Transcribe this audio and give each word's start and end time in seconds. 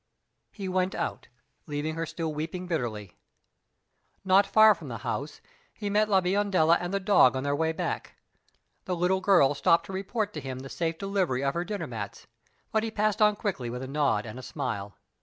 He 0.51 0.67
went 0.67 0.95
out, 0.95 1.27
leaving 1.67 1.93
her 1.93 2.07
still 2.07 2.33
weeping 2.33 2.65
bitterly. 2.65 3.19
Not 4.25 4.47
far 4.47 4.73
from 4.73 4.87
the 4.87 4.97
house, 5.05 5.41
he 5.75 5.91
met 5.91 6.09
La 6.09 6.21
Biondella 6.21 6.77
and 6.79 6.91
the 6.91 6.99
dog 6.99 7.35
on 7.35 7.43
their 7.43 7.55
way 7.55 7.71
back. 7.71 8.15
The 8.85 8.95
little 8.95 9.21
girl 9.21 9.53
stopped 9.53 9.85
to 9.85 9.93
report 9.93 10.33
to 10.33 10.41
him 10.41 10.57
the 10.61 10.69
safe 10.69 10.97
delivery 10.97 11.43
of 11.43 11.53
her 11.53 11.63
dinner 11.63 11.85
mats; 11.85 12.25
but 12.71 12.81
he 12.81 12.89
passed 12.89 13.21
on 13.21 13.35
quickly 13.35 13.69
with 13.69 13.83
a 13.83 13.87
nod 13.87 14.25
and 14.25 14.39
a 14.39 14.41
smile. 14.41 14.95